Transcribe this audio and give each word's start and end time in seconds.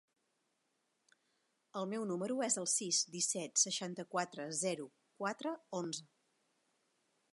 El 1.81 1.85
meu 1.91 2.07
número 2.11 2.39
es 2.47 2.57
el 2.61 2.67
sis, 2.77 3.01
disset, 3.17 3.61
seixanta-quatre, 3.67 4.49
zero, 4.63 4.89
quatre, 5.21 5.53
onze. 5.83 6.09